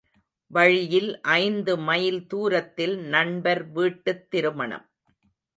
வழியில் 0.51 1.21
ஐந்து 1.21 1.77
மைல் 1.79 2.27
தூரத்தில் 2.27 2.97
நண்பர் 3.07 3.71
வீட்டுத் 3.71 4.29
திருமணம். 4.29 4.87